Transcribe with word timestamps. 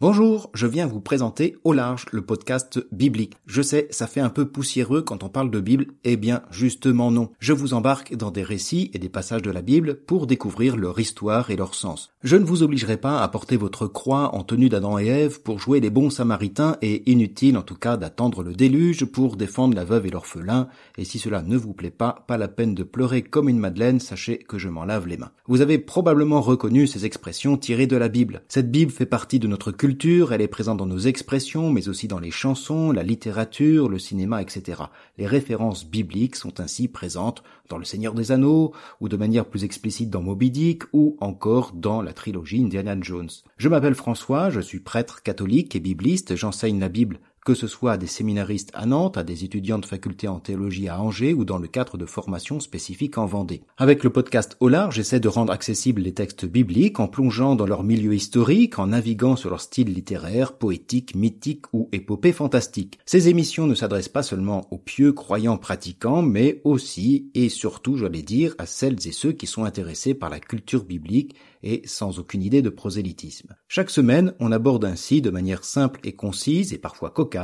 Bonjour, 0.00 0.48
je 0.54 0.68
viens 0.68 0.86
vous 0.86 1.00
présenter 1.00 1.56
Au 1.64 1.72
large, 1.72 2.06
le 2.12 2.22
podcast 2.22 2.78
biblique. 2.92 3.34
Je 3.46 3.62
sais, 3.62 3.88
ça 3.90 4.06
fait 4.06 4.20
un 4.20 4.28
peu 4.28 4.46
poussiéreux 4.46 5.02
quand 5.02 5.24
on 5.24 5.28
parle 5.28 5.50
de 5.50 5.58
Bible, 5.58 5.86
eh 6.04 6.16
bien 6.16 6.42
justement 6.52 7.10
non. 7.10 7.30
Je 7.40 7.52
vous 7.52 7.74
embarque 7.74 8.14
dans 8.14 8.30
des 8.30 8.44
récits 8.44 8.92
et 8.94 9.00
des 9.00 9.08
passages 9.08 9.42
de 9.42 9.50
la 9.50 9.60
Bible 9.60 9.96
pour 9.96 10.28
découvrir 10.28 10.76
leur 10.76 11.00
histoire 11.00 11.50
et 11.50 11.56
leur 11.56 11.74
sens. 11.74 12.10
Je 12.22 12.36
ne 12.36 12.44
vous 12.44 12.62
obligerai 12.62 12.96
pas 12.96 13.24
à 13.24 13.26
porter 13.26 13.56
votre 13.56 13.88
croix 13.88 14.36
en 14.36 14.44
tenue 14.44 14.68
d'Adam 14.68 15.00
et 15.00 15.06
Ève 15.06 15.42
pour 15.42 15.58
jouer 15.58 15.80
les 15.80 15.90
bons 15.90 16.10
samaritains 16.10 16.76
et 16.80 17.10
inutile 17.10 17.58
en 17.58 17.62
tout 17.62 17.74
cas 17.74 17.96
d'attendre 17.96 18.44
le 18.44 18.54
déluge 18.54 19.04
pour 19.04 19.36
défendre 19.36 19.74
la 19.74 19.84
veuve 19.84 20.06
et 20.06 20.10
l'orphelin, 20.10 20.68
et 20.96 21.04
si 21.04 21.18
cela 21.18 21.42
ne 21.42 21.56
vous 21.56 21.74
plaît 21.74 21.90
pas, 21.90 22.24
pas 22.28 22.38
la 22.38 22.46
peine 22.46 22.76
de 22.76 22.84
pleurer 22.84 23.22
comme 23.22 23.48
une 23.48 23.58
madeleine, 23.58 23.98
sachez 23.98 24.38
que 24.38 24.58
je 24.58 24.68
m'en 24.68 24.84
lave 24.84 25.08
les 25.08 25.16
mains. 25.16 25.32
Vous 25.48 25.60
avez 25.60 25.78
probablement 25.78 26.40
reconnu 26.40 26.86
ces 26.86 27.04
expressions 27.04 27.56
tirées 27.56 27.88
de 27.88 27.96
la 27.96 28.08
Bible. 28.08 28.42
Cette 28.46 28.70
Bible 28.70 28.92
fait 28.92 29.04
partie 29.04 29.40
de 29.40 29.48
notre 29.48 29.72
culture 29.72 29.87
elle 30.30 30.42
est 30.42 30.48
présente 30.48 30.78
dans 30.78 30.86
nos 30.86 30.98
expressions, 30.98 31.70
mais 31.70 31.88
aussi 31.88 32.08
dans 32.08 32.18
les 32.18 32.30
chansons, 32.30 32.92
la 32.92 33.02
littérature, 33.02 33.88
le 33.88 33.98
cinéma, 33.98 34.42
etc. 34.42 34.82
Les 35.16 35.26
références 35.26 35.86
bibliques 35.86 36.36
sont 36.36 36.60
ainsi 36.60 36.88
présentes 36.88 37.42
dans 37.68 37.78
Le 37.78 37.84
Seigneur 37.84 38.14
des 38.14 38.32
Anneaux, 38.32 38.72
ou 39.00 39.08
de 39.08 39.16
manière 39.16 39.46
plus 39.46 39.64
explicite 39.64 40.10
dans 40.10 40.22
Moby 40.22 40.50
Dick, 40.50 40.82
ou 40.92 41.16
encore 41.20 41.72
dans 41.72 42.02
la 42.02 42.12
trilogie 42.12 42.62
Indiana 42.62 42.96
Jones. 43.00 43.30
Je 43.56 43.68
m'appelle 43.68 43.94
François, 43.94 44.50
je 44.50 44.60
suis 44.60 44.80
prêtre 44.80 45.22
catholique 45.22 45.74
et 45.74 45.80
bibliste, 45.80 46.36
j'enseigne 46.36 46.80
la 46.80 46.88
Bible 46.88 47.20
que 47.48 47.54
ce 47.54 47.66
soit 47.66 47.92
à 47.92 47.96
des 47.96 48.06
séminaristes 48.06 48.70
à 48.74 48.84
Nantes, 48.84 49.16
à 49.16 49.22
des 49.22 49.42
étudiants 49.42 49.78
de 49.78 49.86
faculté 49.86 50.28
en 50.28 50.38
théologie 50.38 50.86
à 50.86 51.00
Angers 51.00 51.32
ou 51.32 51.46
dans 51.46 51.56
le 51.56 51.66
cadre 51.66 51.96
de 51.96 52.04
formations 52.04 52.60
spécifiques 52.60 53.16
en 53.16 53.24
Vendée. 53.24 53.62
Avec 53.78 54.04
le 54.04 54.10
podcast 54.10 54.58
Au 54.60 54.68
large, 54.68 54.96
j'essaie 54.96 55.18
de 55.18 55.28
rendre 55.28 55.50
accessibles 55.50 56.02
les 56.02 56.12
textes 56.12 56.44
bibliques 56.44 57.00
en 57.00 57.08
plongeant 57.08 57.56
dans 57.56 57.64
leur 57.64 57.84
milieu 57.84 58.14
historique, 58.14 58.78
en 58.78 58.88
naviguant 58.88 59.34
sur 59.34 59.48
leur 59.48 59.62
style 59.62 59.94
littéraire, 59.94 60.58
poétique, 60.58 61.14
mythique 61.14 61.64
ou 61.72 61.88
épopée 61.90 62.34
fantastique. 62.34 62.98
Ces 63.06 63.30
émissions 63.30 63.66
ne 63.66 63.74
s'adressent 63.74 64.10
pas 64.10 64.22
seulement 64.22 64.68
aux 64.70 64.76
pieux 64.76 65.14
croyants 65.14 65.56
pratiquants, 65.56 66.20
mais 66.20 66.60
aussi 66.64 67.30
et 67.32 67.48
surtout, 67.48 67.96
j'allais 67.96 68.20
dire, 68.20 68.56
à 68.58 68.66
celles 68.66 69.08
et 69.08 69.12
ceux 69.12 69.32
qui 69.32 69.46
sont 69.46 69.64
intéressés 69.64 70.12
par 70.12 70.28
la 70.28 70.38
culture 70.38 70.84
biblique 70.84 71.34
et 71.62 71.82
sans 71.86 72.18
aucune 72.18 72.42
idée 72.42 72.62
de 72.62 72.70
prosélytisme. 72.70 73.54
Chaque 73.68 73.90
semaine, 73.90 74.34
on 74.38 74.52
aborde 74.52 74.84
ainsi, 74.84 75.22
de 75.22 75.30
manière 75.30 75.64
simple 75.64 76.00
et 76.04 76.12
concise 76.12 76.72
et 76.72 76.78
parfois 76.78 77.10
cocasse, 77.10 77.37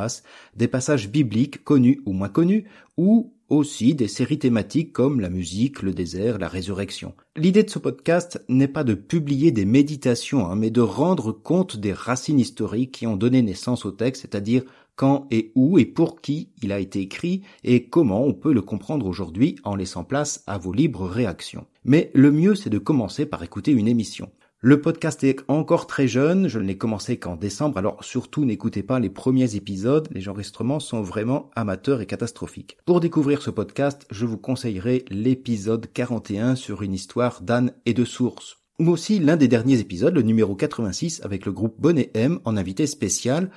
des 0.56 0.69
passages 0.69 1.09
bibliques 1.09 1.64
connus 1.64 2.00
ou 2.06 2.12
moins 2.12 2.28
connus, 2.28 2.64
ou 2.97 3.33
aussi 3.48 3.95
des 3.95 4.09
séries 4.09 4.39
thématiques 4.39 4.92
comme 4.92 5.20
la 5.20 5.28
musique, 5.28 5.83
le 5.83 5.92
désert, 5.92 6.39
la 6.39 6.48
résurrection. 6.48 7.14
L'idée 7.37 7.62
de 7.62 7.70
ce 7.70 7.78
podcast 7.78 8.42
n'est 8.48 8.69
pas 8.69 8.84
de 8.84 8.95
publier 8.95 9.50
des 9.50 9.65
méditations, 9.65 10.47
hein, 10.47 10.56
mais 10.56 10.70
de 10.70 10.81
rendre 10.81 11.33
compte 11.33 11.77
des 11.77 11.92
racines 11.92 12.41
historiques 12.41 12.92
qui 12.92 13.06
ont 13.06 13.17
donné 13.17 13.42
naissance 13.42 13.84
au 13.84 13.91
texte, 13.91 14.22
c'est-à-dire 14.22 14.62
quand 14.97 15.27
et 15.31 15.53
où 15.55 15.78
et 15.78 15.84
pour 15.84 16.20
qui 16.20 16.50
il 16.62 16.72
a 16.72 16.78
été 16.78 17.00
écrit 17.00 17.42
et 17.65 17.84
comment 17.89 18.25
on 18.25 18.33
peut 18.33 18.53
le 18.53 18.62
comprendre 18.62 19.06
aujourd'hui 19.06 19.56
en 19.65 19.75
laissant 19.75 20.05
place 20.05 20.45
à 20.47 20.56
vos 20.56 20.72
libres 20.72 21.06
réactions. 21.06 21.67
Mais 21.84 22.11
le 22.15 22.31
mieux 22.31 22.55
c'est 22.55 22.70
de 22.70 22.78
commencer 22.78 23.27
par 23.27 23.42
écouter 23.42 23.72
une 23.72 23.89
émission. 23.89 24.31
Le 24.66 24.80
podcast 24.80 25.22
est 25.24 25.44
encore 25.48 25.86
très 25.86 26.08
jeune, 26.08 26.48
je 26.48 26.58
ne 26.58 26.64
l'ai 26.64 26.78
commencé 26.78 27.18
qu'en 27.18 27.36
décembre, 27.36 27.76
alors 27.76 28.02
surtout 28.02 28.46
n'écoutez 28.46 28.82
pas 28.82 28.98
les 28.98 29.10
premiers 29.10 29.56
épisodes, 29.56 30.08
les 30.10 30.26
enregistrements 30.26 30.80
sont 30.80 31.02
vraiment 31.02 31.50
amateurs 31.54 32.00
et 32.00 32.06
catastrophiques. 32.06 32.78
Pour 32.86 33.00
découvrir 33.00 33.42
ce 33.42 33.50
podcast, 33.50 34.06
je 34.10 34.24
vous 34.24 34.38
conseillerai 34.38 35.04
l'épisode 35.10 35.86
41 35.92 36.54
sur 36.54 36.80
une 36.80 36.94
histoire 36.94 37.42
d'âne 37.42 37.74
et 37.84 37.92
de 37.92 38.06
source 38.06 38.56
ou 38.78 38.88
aussi 38.88 39.18
l'un 39.18 39.36
des 39.36 39.48
derniers 39.48 39.80
épisodes, 39.80 40.14
le 40.14 40.22
numéro 40.22 40.54
86, 40.54 41.20
avec 41.22 41.44
le 41.44 41.52
groupe 41.52 41.74
Bonnet 41.78 42.10
M 42.14 42.40
en 42.46 42.56
invité 42.56 42.86
spécial. 42.86 43.50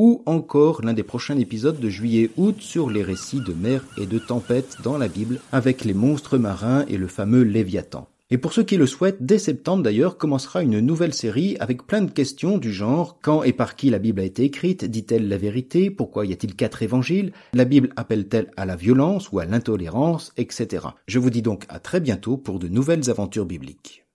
Ou 0.00 0.22
encore 0.24 0.80
l'un 0.82 0.94
des 0.94 1.02
prochains 1.02 1.36
épisodes 1.36 1.78
de 1.78 1.90
juillet-août 1.90 2.56
sur 2.58 2.88
les 2.88 3.02
récits 3.02 3.42
de 3.46 3.52
mer 3.52 3.84
et 3.98 4.06
de 4.06 4.18
tempête 4.18 4.78
dans 4.82 4.96
la 4.96 5.08
Bible 5.08 5.40
avec 5.52 5.84
les 5.84 5.92
monstres 5.92 6.38
marins 6.38 6.86
et 6.88 6.96
le 6.96 7.06
fameux 7.06 7.42
Léviathan. 7.42 8.08
Et 8.30 8.38
pour 8.38 8.54
ceux 8.54 8.62
qui 8.62 8.78
le 8.78 8.86
souhaitent, 8.86 9.22
dès 9.22 9.36
septembre 9.36 9.82
d'ailleurs 9.82 10.16
commencera 10.16 10.62
une 10.62 10.80
nouvelle 10.80 11.12
série 11.12 11.58
avec 11.60 11.86
plein 11.86 12.00
de 12.00 12.10
questions 12.10 12.56
du 12.56 12.72
genre 12.72 13.18
quand 13.20 13.42
et 13.42 13.52
par 13.52 13.76
qui 13.76 13.90
la 13.90 13.98
Bible 13.98 14.20
a 14.20 14.24
été 14.24 14.42
écrite, 14.42 14.86
dit-elle 14.86 15.28
la 15.28 15.36
vérité, 15.36 15.90
pourquoi 15.90 16.24
y 16.24 16.32
a-t-il 16.32 16.54
quatre 16.54 16.82
évangiles, 16.82 17.32
la 17.52 17.66
Bible 17.66 17.90
appelle-t-elle 17.96 18.50
à 18.56 18.64
la 18.64 18.76
violence 18.76 19.30
ou 19.32 19.38
à 19.38 19.44
l'intolérance, 19.44 20.32
etc. 20.38 20.86
Je 21.08 21.18
vous 21.18 21.28
dis 21.28 21.42
donc 21.42 21.66
à 21.68 21.78
très 21.78 22.00
bientôt 22.00 22.38
pour 22.38 22.58
de 22.58 22.68
nouvelles 22.68 23.10
aventures 23.10 23.44
bibliques. 23.44 24.06